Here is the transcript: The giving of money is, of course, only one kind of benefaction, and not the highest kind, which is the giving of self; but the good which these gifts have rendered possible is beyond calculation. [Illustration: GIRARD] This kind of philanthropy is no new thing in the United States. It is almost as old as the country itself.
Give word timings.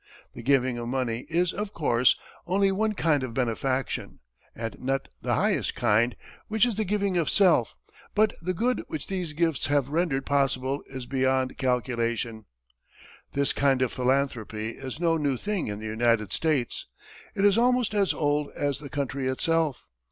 The 0.33 0.41
giving 0.41 0.79
of 0.79 0.87
money 0.87 1.27
is, 1.29 1.53
of 1.53 1.73
course, 1.75 2.17
only 2.47 2.71
one 2.71 2.93
kind 2.93 3.21
of 3.21 3.35
benefaction, 3.35 4.19
and 4.55 4.75
not 4.79 5.09
the 5.21 5.35
highest 5.35 5.75
kind, 5.75 6.15
which 6.47 6.65
is 6.65 6.73
the 6.73 6.83
giving 6.85 7.17
of 7.17 7.29
self; 7.29 7.75
but 8.15 8.33
the 8.41 8.55
good 8.55 8.81
which 8.87 9.05
these 9.05 9.33
gifts 9.33 9.67
have 9.67 9.89
rendered 9.89 10.25
possible 10.25 10.81
is 10.87 11.05
beyond 11.05 11.55
calculation. 11.59 12.45
[Illustration: 13.31 13.31
GIRARD] 13.35 13.41
This 13.41 13.53
kind 13.53 13.81
of 13.83 13.93
philanthropy 13.93 14.69
is 14.69 14.99
no 14.99 15.17
new 15.17 15.37
thing 15.37 15.67
in 15.67 15.77
the 15.77 15.85
United 15.85 16.33
States. 16.33 16.87
It 17.35 17.45
is 17.45 17.55
almost 17.59 17.93
as 17.93 18.11
old 18.11 18.49
as 18.55 18.79
the 18.79 18.89
country 18.89 19.27
itself. 19.27 19.87